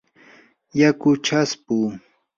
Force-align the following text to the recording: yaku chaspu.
yaku 0.79 1.09
chaspu. 1.25 1.77